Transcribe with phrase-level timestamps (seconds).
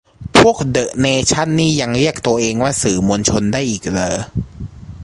[0.39, 4.13] พวกเดอะเนชั่นนี่ยังเรียกตัวเองว่าสื่อมวลชนได้อีกเหรอ